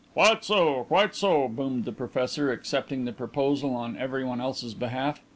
[0.15, 5.21] "Quite so; quite so," boomed the professor, accepting the proposal on everyone else's behalf.